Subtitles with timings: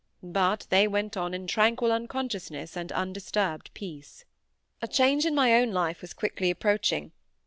[0.23, 4.25] But they went on in tranquil unconsciousness and undisturbed peace.
[4.81, 7.11] A change in my own life was quickly approaching.